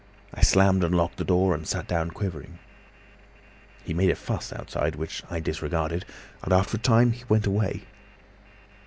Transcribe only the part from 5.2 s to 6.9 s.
I disregarded, and after a